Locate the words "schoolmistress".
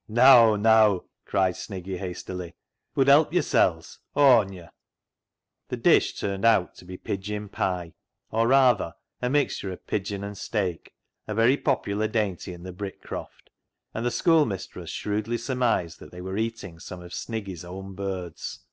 14.10-14.90